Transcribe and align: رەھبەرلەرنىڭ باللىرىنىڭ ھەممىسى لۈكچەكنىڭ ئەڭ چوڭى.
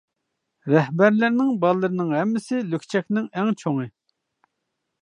رەھبەرلەرنىڭ 0.75 1.51
باللىرىنىڭ 1.65 2.09
ھەممىسى 2.17 2.63
لۈكچەكنىڭ 2.73 3.31
ئەڭ 3.37 3.55
چوڭى. 3.65 3.89